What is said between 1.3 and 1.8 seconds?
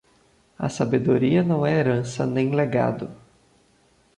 não é